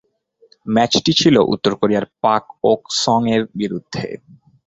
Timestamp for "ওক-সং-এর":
2.63-3.41